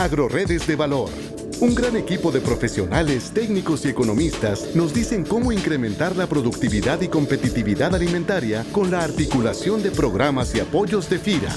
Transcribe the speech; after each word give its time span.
Agroredes 0.00 0.66
de 0.66 0.76
Valor. 0.76 1.10
Un 1.60 1.74
gran 1.74 1.94
equipo 1.94 2.32
de 2.32 2.40
profesionales, 2.40 3.32
técnicos 3.34 3.84
y 3.84 3.90
economistas 3.90 4.74
nos 4.74 4.94
dicen 4.94 5.26
cómo 5.26 5.52
incrementar 5.52 6.16
la 6.16 6.26
productividad 6.26 7.02
y 7.02 7.08
competitividad 7.08 7.94
alimentaria 7.94 8.64
con 8.72 8.90
la 8.90 9.04
articulación 9.04 9.82
de 9.82 9.90
programas 9.90 10.54
y 10.54 10.60
apoyos 10.60 11.10
de 11.10 11.18
FIRA. 11.18 11.52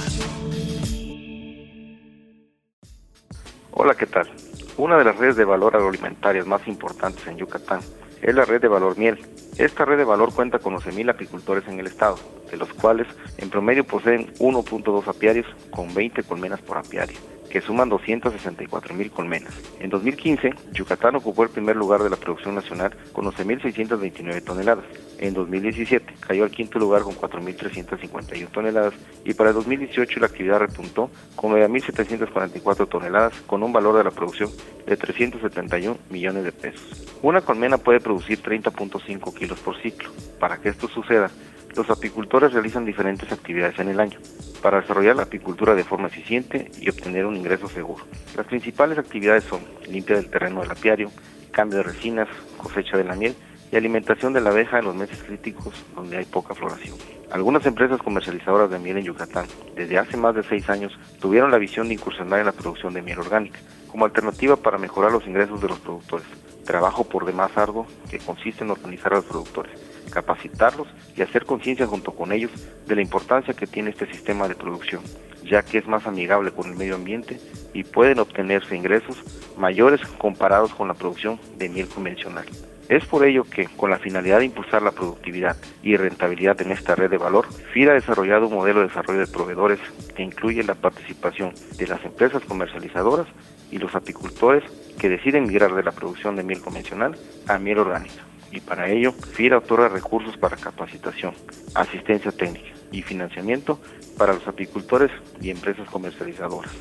Hola, 3.72 3.96
¿qué 3.96 4.08
tal? 4.08 4.30
Una 4.76 4.98
de 4.98 5.06
las 5.06 5.16
redes 5.18 5.38
de 5.38 5.46
valor 5.46 5.78
agroalimentarias 5.78 6.46
más 6.46 6.68
importantes 6.68 7.26
en 7.28 7.38
Yucatán 7.38 7.80
es 8.22 8.36
la 8.36 8.44
red 8.44 8.62
de 8.62 8.68
valor 8.68 8.98
miel. 8.98 9.20
Esta 9.58 9.86
red 9.86 9.98
de 9.98 10.04
valor 10.04 10.34
cuenta 10.34 10.60
con 10.60 10.76
11.000 10.76 11.12
apicultores 11.12 11.66
en 11.70 11.80
el 11.80 11.88
estado, 11.88 12.20
de 12.52 12.58
los 12.58 12.68
cuales 12.74 13.08
en 13.38 13.50
promedio 13.50 13.86
poseen 13.86 14.34
1.2 14.40 15.08
apiarios 15.08 15.46
con 15.72 15.94
20 15.94 16.24
colmenas 16.24 16.60
por 16.60 16.78
apiario 16.78 17.33
que 17.54 17.62
suman 17.62 17.88
264 17.88 18.96
mil 18.96 19.12
colmenas. 19.12 19.54
En 19.80 19.92
2015, 19.92 20.56
Yucatán 20.72 21.16
ocupó 21.18 21.44
el 21.44 21.50
primer 21.50 21.76
lugar 21.76 22.02
de 22.02 22.10
la 22.10 22.16
producción 22.16 22.56
nacional 22.56 22.96
con 23.12 23.26
11.629 23.26 24.44
toneladas. 24.44 24.86
En 25.20 25.36
2017 25.36 26.16
cayó 26.20 26.46
al 26.46 26.50
quinto 26.50 26.80
lugar 26.80 27.04
con 27.04 27.14
4.351 27.14 28.48
toneladas 28.50 28.96
y 29.24 29.36
para 29.36 29.52
el 29.52 29.56
2018 29.58 30.20
la 30.20 30.26
actividad 30.26 30.62
repuntó 30.62 31.12
con 31.36 31.52
9.744 31.52 32.90
toneladas 32.90 33.40
con 33.46 33.62
un 33.62 33.72
valor 33.72 33.98
de 33.98 34.06
la 34.06 34.10
producción 34.10 34.50
de 34.88 34.98
371 34.98 35.96
millones 36.10 36.46
de 36.46 36.52
pesos. 36.52 37.06
Una 37.22 37.42
colmena 37.42 37.78
puede 37.78 38.00
producir 38.00 38.42
30.5 38.42 39.32
kilos 39.38 39.60
por 39.60 39.80
ciclo. 39.80 40.10
Para 40.40 40.58
que 40.58 40.70
esto 40.70 40.88
suceda, 40.88 41.30
los 41.76 41.88
apicultores 41.92 42.52
realizan 42.52 42.84
diferentes 42.84 43.32
actividades 43.32 43.78
en 43.78 43.90
el 43.90 44.00
año 44.00 44.18
para 44.64 44.80
desarrollar 44.80 45.18
la 45.18 45.24
apicultura 45.24 45.76
de 45.76 45.84
forma 45.84 46.08
eficiente 46.08 46.72
y 46.80 46.90
obtener 46.90 47.26
un 47.26 47.36
ingreso 47.36 47.68
seguro. 47.68 48.06
Las 48.36 48.48
principales 48.48 48.98
actividades 48.98 49.44
son 49.44 49.60
limpia 49.88 50.16
del 50.16 50.30
terreno 50.30 50.62
del 50.62 50.72
apiario, 50.72 51.12
cambio 51.52 51.80
de 51.80 51.84
resinas, 51.84 52.30
cosecha 52.58 52.98
de 52.98 53.04
la 53.04 53.16
miel 53.16 53.36
y 53.72 53.76
alimentación 53.76 54.32
de 54.32 54.40
la 54.40 54.52
abeja 54.52 54.80
en 54.80 54.86
los 54.86 54.96
meses 54.96 55.22
críticos 55.22 55.74
donde 55.94 56.18
hay 56.18 56.26
poca 56.26 56.56
floración. 56.56 56.96
Algunas 57.30 57.66
empresas 57.66 58.02
comercializadoras 58.02 58.70
de 58.70 58.80
miel 58.80 58.98
en 58.98 59.04
Yucatán, 59.04 59.48
desde 59.76 59.98
hace 59.98 60.16
más 60.16 60.34
de 60.34 60.44
seis 60.44 60.70
años, 60.70 60.98
tuvieron 61.20 61.52
la 61.52 61.58
visión 61.58 61.90
de 61.90 61.96
incursionar 61.96 62.40
en 62.40 62.46
la 62.46 62.52
producción 62.54 62.94
de 62.94 63.02
miel 63.02 63.20
orgánica, 63.20 63.60
como 63.90 64.06
alternativa 64.06 64.56
para 64.56 64.78
mejorar 64.78 65.12
los 65.12 65.28
ingresos 65.28 65.62
de 65.62 65.68
los 65.68 65.80
productores. 65.80 66.28
Trabajo 66.66 67.04
por 67.04 67.26
demás 67.26 67.52
arduo 67.58 67.86
que 68.10 68.20
consiste 68.20 68.64
en 68.64 68.72
organizar 68.72 69.12
a 69.12 69.18
los 69.18 69.26
productores 69.26 69.93
capacitarlos 70.10 70.88
y 71.16 71.22
hacer 71.22 71.46
conciencia 71.46 71.88
junto 71.88 72.12
con 72.12 72.32
ellos 72.32 72.52
de 72.88 72.96
la 72.96 73.02
importancia 73.02 73.54
que 73.54 73.68
tiene 73.68 73.90
este 73.90 74.06
sistema 74.08 74.48
de 74.48 74.56
producción, 74.56 75.02
ya 75.44 75.64
que 75.64 75.78
es 75.78 75.88
más 75.88 76.08
amigable 76.08 76.52
con 76.52 76.70
el 76.70 76.76
medio 76.76 76.96
ambiente 76.96 77.40
y 77.74 77.84
pueden 77.84 78.20
obtenerse 78.20 78.76
ingresos 78.76 79.24
mayores 79.58 80.02
comparados 80.18 80.74
con 80.74 80.88
la 80.88 80.94
producción 80.94 81.40
de 81.58 81.70
miel 81.70 81.88
convencional. 81.88 82.46
Es 82.90 83.06
por 83.06 83.26
ello 83.26 83.46
que, 83.46 83.68
con 83.68 83.90
la 83.90 83.98
finalidad 83.98 84.40
de 84.40 84.46
impulsar 84.46 84.82
la 84.82 84.92
productividad 84.92 85.56
y 85.82 85.96
rentabilidad 85.96 86.62
en 86.62 86.72
esta 86.72 86.96
red 86.96 87.10
de 87.10 87.18
valor, 87.18 87.48
FIRA 87.72 87.94
ha 87.94 87.96
desarrollado 87.96 88.48
un 88.48 88.56
modelo 88.56 88.82
de 88.82 88.88
desarrollo 88.88 89.22
de 89.22 89.28
proveedores 89.28 89.80
que 90.16 90.22
incluye 90.22 90.64
la 90.64 90.76
participación 90.76 91.54
de 91.78 91.88
las 91.88 92.04
empresas 92.04 92.44
comercializadoras 92.44 93.28
y 93.72 93.78
los 93.78 93.96
apicultores 93.96 94.64
que 95.00 95.10
deciden 95.10 95.48
migrar 95.48 95.74
de 95.74 95.84
la 95.84 95.92
producción 95.92 96.36
de 96.36 96.44
miel 96.44 96.62
convencional 96.62 97.18
a 97.48 97.58
miel 97.58 97.80
orgánica 97.80 98.33
y 98.54 98.62
para 98.62 98.90
ello 98.90 99.12
FIRA 99.12 99.58
otorga 99.58 99.90
recursos 99.90 100.38
para 100.38 100.56
capacitación, 100.56 101.34
asistencia 101.74 102.32
técnica 102.32 102.70
y 102.92 103.02
financiamiento 103.02 103.80
para 104.18 104.34
los 104.34 104.48
apicultores 104.48 105.12
y 105.42 105.50
empresas 105.50 105.90
comercializadoras. 105.90 106.72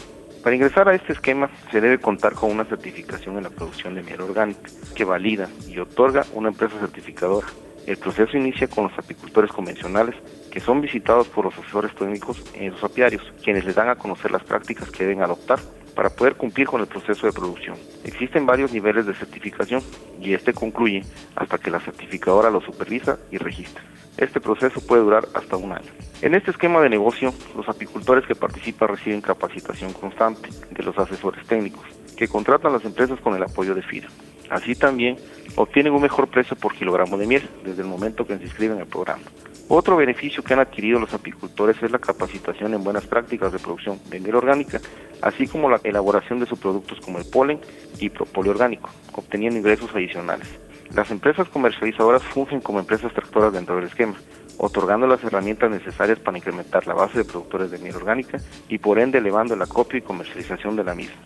Para 0.43 0.57
ingresar 0.57 0.89
a 0.89 0.95
este 0.95 1.13
esquema 1.13 1.51
se 1.71 1.81
debe 1.81 1.99
contar 1.99 2.35
con 2.35 2.51
una 2.51 2.65
certificación 2.65 3.39
en 3.39 3.45
la 3.45 3.51
producción 3.51 3.95
de 3.95 4.03
miel 4.03 4.21
orgánica 4.21 4.71
que 4.95 5.05
valida 5.05 5.49
y 5.67 5.79
otorga 5.79 6.27
una 6.35 6.49
empresa 6.49 6.79
certificadora. 6.79 7.47
El 7.87 7.97
proceso 7.97 8.37
inicia 8.37 8.69
con 8.69 8.85
los 8.85 8.99
apicultores 8.99 9.51
convencionales 9.51 10.15
que 10.51 10.61
son 10.61 10.81
visitados 10.81 11.29
por 11.29 11.47
los 11.47 11.59
asesores 11.59 11.95
técnicos 11.95 12.43
en 12.55 12.73
sus 12.73 12.85
apiarios, 12.85 13.23
quienes 13.43 13.65
les 13.65 13.75
dan 13.75 13.89
a 13.89 13.97
conocer 13.97 14.31
las 14.31 14.45
prácticas 14.45 14.91
que 14.91 15.05
deben 15.05 15.23
adoptar 15.23 15.59
para 15.95 16.11
poder 16.11 16.35
cumplir 16.37 16.67
con 16.67 16.81
el 16.81 16.87
proceso 16.87 17.27
de 17.27 17.33
producción. 17.33 17.77
Existen 18.05 18.47
varios 18.47 18.73
niveles 18.73 19.07
de 19.07 19.15
certificación 19.15 19.83
y 20.21 20.35
este 20.35 20.53
concluye 20.53 21.05
hasta 21.37 21.59
que 21.59 21.71
la 21.71 21.81
certificadora 21.81 22.51
lo 22.51 22.61
supervisa 22.61 23.19
y 23.31 23.39
registra. 23.39 23.83
Este 24.17 24.41
proceso 24.41 24.81
puede 24.87 25.03
durar 25.03 25.27
hasta 25.35 25.57
un 25.57 25.73
año. 25.73 25.91
En 26.21 26.35
este 26.35 26.51
esquema 26.51 26.81
de 26.81 26.91
negocio, 26.91 27.33
los 27.57 27.69
apicultores 27.69 28.27
que 28.27 28.35
participan 28.35 28.89
reciben 28.89 29.21
capacitación 29.21 29.93
constante 29.93 30.49
de 30.71 30.83
los 30.83 30.97
asesores 30.99 31.47
técnicos, 31.47 31.85
que 32.17 32.29
contratan 32.29 32.73
las 32.73 32.85
empresas 32.85 33.19
con 33.21 33.35
el 33.35 33.43
apoyo 33.43 33.75
de 33.75 33.83
FIRA. 33.83 34.09
Así 34.51 34.75
también 34.75 35.17
obtienen 35.57 35.95
un 35.95 36.03
mejor 36.03 36.29
precio 36.29 36.57
por 36.57 36.75
kilogramo 36.75 37.17
de 37.17 37.27
miel 37.27 37.49
desde 37.65 37.83
el 37.83 37.89
momento 37.89 38.27
que 38.27 38.37
se 38.37 38.45
inscriben 38.45 38.79
al 38.79 38.87
programa. 38.87 39.23
Otro 39.69 39.97
beneficio 39.97 40.43
que 40.43 40.53
han 40.53 40.61
adquirido 40.61 41.01
los 41.01 41.15
apicultores 41.15 41.83
es 41.83 41.91
la 41.91 41.99
capacitación 41.99 42.75
en 42.75 42.85
buenas 42.85 43.07
prácticas 43.07 43.53
de 43.53 43.59
producción 43.59 43.99
de 44.11 44.21
miel 44.21 44.35
orgánica, 44.35 44.81
así 45.23 45.47
como 45.47 45.71
la 45.71 45.81
elaboración 45.85 46.41
de 46.41 46.47
subproductos 46.47 47.01
como 47.01 47.19
el 47.19 47.25
polen 47.25 47.61
y 47.99 48.11
propóleo 48.11 48.53
orgánico, 48.53 48.91
obteniendo 49.15 49.59
ingresos 49.59 49.91
adicionales. 49.95 50.49
Las 50.95 51.11
empresas 51.11 51.49
comercializadoras 51.49 52.23
fungen 52.23 52.61
como 52.61 52.79
empresas 52.79 53.15
tractoras 53.15 53.53
dentro 53.53 53.77
del 53.77 53.87
esquema, 53.87 54.15
otorgando 54.59 55.07
las 55.07 55.25
herramientas 55.25 55.71
necesarias 55.71 56.19
para 56.19 56.37
incrementar 56.37 56.87
la 56.87 56.95
base 56.95 57.19
de 57.19 57.25
productores 57.25 57.71
de 57.71 57.79
miel 57.79 57.97
orgánica 57.97 58.39
y 58.69 58.79
por 58.79 58.99
ende 58.99 59.19
elevando 59.19 59.55
el 59.55 59.63
acopio 59.63 59.99
y 59.99 60.03
comercialización 60.03 60.77
de 60.77 60.85
la 60.85 60.95
misma. 60.95 61.17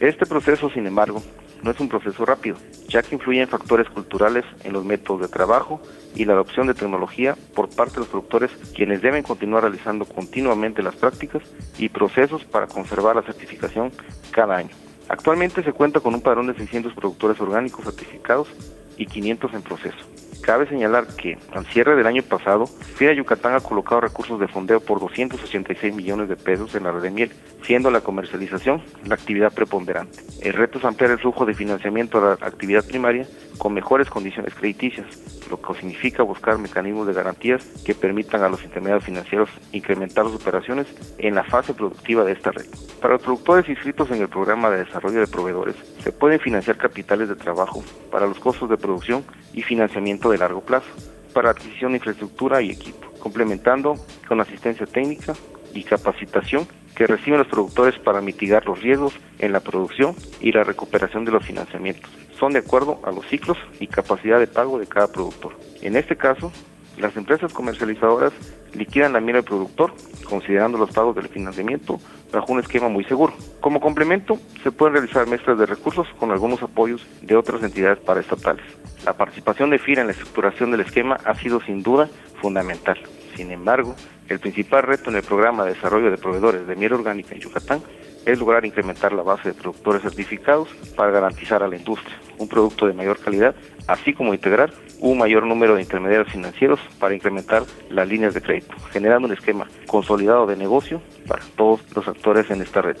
Este 0.00 0.24
proceso, 0.24 0.70
sin 0.70 0.86
embargo, 0.86 1.22
no 1.62 1.70
es 1.70 1.80
un 1.80 1.88
proceso 1.88 2.24
rápido, 2.24 2.56
ya 2.88 3.02
que 3.02 3.14
influyen 3.14 3.48
factores 3.48 3.88
culturales 3.88 4.44
en 4.64 4.72
los 4.72 4.84
métodos 4.84 5.22
de 5.22 5.28
trabajo 5.28 5.80
y 6.14 6.24
la 6.24 6.32
adopción 6.32 6.66
de 6.66 6.74
tecnología 6.74 7.36
por 7.54 7.68
parte 7.68 7.94
de 7.94 8.00
los 8.00 8.08
productores, 8.08 8.50
quienes 8.74 9.02
deben 9.02 9.22
continuar 9.22 9.62
realizando 9.62 10.04
continuamente 10.04 10.82
las 10.82 10.96
prácticas 10.96 11.42
y 11.78 11.88
procesos 11.88 12.44
para 12.44 12.66
conservar 12.66 13.16
la 13.16 13.22
certificación 13.22 13.92
cada 14.30 14.56
año. 14.56 14.70
Actualmente 15.08 15.62
se 15.62 15.72
cuenta 15.72 16.00
con 16.00 16.14
un 16.14 16.22
padrón 16.22 16.46
de 16.46 16.54
600 16.54 16.94
productores 16.94 17.40
orgánicos 17.40 17.84
certificados 17.84 18.48
y 18.96 19.06
500 19.06 19.54
en 19.54 19.62
proceso. 19.62 19.98
Cabe 20.42 20.66
señalar 20.66 21.06
que, 21.16 21.38
al 21.52 21.66
cierre 21.66 21.96
del 21.96 22.06
año 22.06 22.22
pasado, 22.22 22.66
FIRA 22.66 23.12
Yucatán 23.12 23.54
ha 23.54 23.60
colocado 23.60 24.00
recursos 24.00 24.40
de 24.40 24.48
fondeo 24.48 24.80
por 24.80 25.00
286 25.00 25.94
millones 25.94 26.28
de 26.28 26.36
pesos 26.36 26.74
en 26.74 26.84
la 26.84 26.92
red 26.92 27.02
de 27.02 27.10
miel, 27.10 27.32
siendo 27.62 27.90
la 27.90 28.00
comercialización 28.00 28.82
la 29.04 29.14
actividad 29.14 29.52
preponderante. 29.52 30.18
El 30.42 30.54
reto 30.54 30.78
es 30.78 30.84
ampliar 30.84 31.10
el 31.10 31.18
flujo 31.18 31.44
de 31.44 31.54
financiamiento 31.54 32.18
a 32.18 32.38
la 32.40 32.46
actividad 32.46 32.84
primaria 32.86 33.26
con 33.58 33.74
mejores 33.74 34.08
condiciones 34.08 34.54
crediticias, 34.54 35.06
lo 35.50 35.60
que 35.60 35.74
significa 35.74 36.22
buscar 36.22 36.58
mecanismos 36.58 37.06
de 37.06 37.12
garantías 37.12 37.64
que 37.84 37.94
permitan 37.94 38.42
a 38.42 38.48
los 38.48 38.64
intermediarios 38.64 39.04
financieros 39.04 39.50
incrementar 39.72 40.24
las 40.24 40.34
operaciones 40.34 40.86
en 41.18 41.34
la 41.34 41.44
fase 41.44 41.74
productiva 41.74 42.24
de 42.24 42.32
esta 42.32 42.52
red. 42.52 42.66
Para 43.00 43.14
los 43.14 43.22
productores 43.22 43.68
inscritos 43.68 44.10
en 44.10 44.22
el 44.22 44.28
programa 44.28 44.70
de 44.70 44.84
desarrollo 44.84 45.20
de 45.20 45.26
proveedores, 45.26 45.76
se 46.02 46.12
pueden 46.12 46.40
financiar 46.40 46.76
capitales 46.76 47.28
de 47.28 47.36
trabajo 47.36 47.82
para 48.10 48.26
los 48.26 48.38
costos 48.38 48.68
de 48.70 48.76
producción 48.76 49.24
y 49.52 49.62
financiamiento 49.62 50.30
de 50.30 50.38
largo 50.38 50.60
plazo, 50.60 50.88
para 51.32 51.50
adquisición 51.50 51.92
de 51.92 51.98
infraestructura 51.98 52.62
y 52.62 52.70
equipo, 52.70 53.10
complementando 53.18 53.94
con 54.26 54.40
asistencia 54.40 54.86
técnica 54.86 55.34
y 55.74 55.84
capacitación 55.84 56.66
que 56.94 57.06
reciben 57.06 57.38
los 57.38 57.48
productores 57.48 57.98
para 57.98 58.20
mitigar 58.20 58.66
los 58.66 58.80
riesgos 58.82 59.14
en 59.38 59.52
la 59.52 59.60
producción 59.60 60.14
y 60.40 60.52
la 60.52 60.64
recuperación 60.64 61.24
de 61.24 61.32
los 61.32 61.44
financiamientos. 61.44 62.10
Son 62.38 62.52
de 62.52 62.58
acuerdo 62.58 63.00
a 63.04 63.12
los 63.12 63.26
ciclos 63.26 63.56
y 63.78 63.86
capacidad 63.86 64.38
de 64.38 64.46
pago 64.46 64.78
de 64.78 64.86
cada 64.86 65.10
productor. 65.10 65.56
En 65.82 65.96
este 65.96 66.16
caso, 66.16 66.52
las 66.98 67.16
empresas 67.16 67.52
comercializadoras 67.52 68.32
liquidan 68.74 69.12
la 69.12 69.20
miel 69.20 69.36
al 69.36 69.44
productor, 69.44 69.94
considerando 70.24 70.78
los 70.78 70.90
pagos 70.90 71.16
del 71.16 71.28
financiamiento 71.28 71.98
bajo 72.32 72.52
un 72.52 72.60
esquema 72.60 72.88
muy 72.88 73.04
seguro. 73.04 73.34
Como 73.60 73.78
complemento, 73.80 74.38
se 74.62 74.72
pueden 74.72 74.94
realizar 74.94 75.26
mezclas 75.26 75.58
de 75.58 75.66
recursos 75.66 76.08
con 76.18 76.30
algunos 76.30 76.62
apoyos 76.62 77.06
de 77.20 77.36
otras 77.36 77.62
entidades 77.62 77.98
paraestatales. 77.98 78.64
La 79.04 79.12
participación 79.12 79.68
de 79.68 79.78
FIRA 79.78 80.00
en 80.00 80.06
la 80.06 80.12
estructuración 80.12 80.70
del 80.70 80.80
esquema 80.80 81.18
ha 81.24 81.34
sido 81.34 81.60
sin 81.60 81.82
duda 81.82 82.08
fundamental. 82.40 82.98
Sin 83.36 83.50
embargo, 83.50 83.94
el 84.28 84.38
principal 84.38 84.84
reto 84.84 85.10
en 85.10 85.16
el 85.16 85.22
programa 85.22 85.64
de 85.64 85.74
desarrollo 85.74 86.10
de 86.10 86.16
proveedores 86.16 86.66
de 86.66 86.74
miel 86.74 86.94
orgánica 86.94 87.34
en 87.34 87.40
Yucatán 87.42 87.82
es 88.24 88.38
lograr 88.38 88.64
incrementar 88.64 89.12
la 89.12 89.22
base 89.22 89.50
de 89.50 89.54
productores 89.54 90.02
certificados 90.02 90.68
para 90.96 91.10
garantizar 91.10 91.62
a 91.62 91.68
la 91.68 91.76
industria 91.76 92.16
un 92.38 92.48
producto 92.48 92.86
de 92.86 92.94
mayor 92.94 93.18
calidad, 93.18 93.54
así 93.86 94.14
como 94.14 94.32
integrar 94.32 94.72
un 95.00 95.18
mayor 95.18 95.46
número 95.46 95.74
de 95.74 95.82
intermediarios 95.82 96.32
financieros 96.32 96.80
para 96.98 97.14
incrementar 97.14 97.64
las 97.90 98.08
líneas 98.08 98.32
de 98.32 98.40
crédito, 98.40 98.74
generando 98.90 99.28
un 99.28 99.34
esquema 99.34 99.68
consolidado 99.86 100.46
de 100.46 100.56
negocio 100.56 101.02
para 101.26 101.42
todos 101.56 101.80
los 101.94 102.08
actores 102.08 102.50
en 102.50 102.62
esta 102.62 102.80
red. 102.80 102.96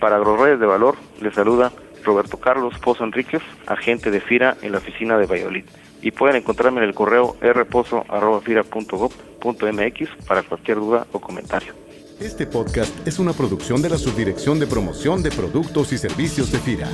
Para 0.00 0.16
AgroRedes 0.16 0.58
de 0.60 0.66
Valor, 0.66 0.96
les 1.20 1.34
saluda 1.34 1.72
Roberto 2.04 2.38
Carlos 2.38 2.78
Pozo 2.78 3.04
Enríquez, 3.04 3.42
agente 3.66 4.10
de 4.10 4.20
FIRA 4.20 4.56
en 4.62 4.72
la 4.72 4.78
oficina 4.78 5.18
de 5.18 5.26
Valladolid 5.26 5.66
y 6.00 6.12
pueden 6.12 6.36
encontrarme 6.36 6.78
en 6.78 6.84
el 6.88 6.94
correo 6.94 7.36
rpozo.fira.gov.mx 7.40 10.08
para 10.26 10.42
cualquier 10.42 10.78
duda 10.78 11.06
o 11.12 11.20
comentario. 11.20 11.74
Este 12.20 12.46
podcast 12.46 13.06
es 13.06 13.18
una 13.18 13.32
producción 13.32 13.82
de 13.82 13.90
la 13.90 13.98
Subdirección 13.98 14.58
de 14.58 14.66
Promoción 14.66 15.22
de 15.22 15.30
Productos 15.30 15.92
y 15.92 15.98
Servicios 15.98 16.50
de 16.50 16.58
FIRA. 16.58 16.88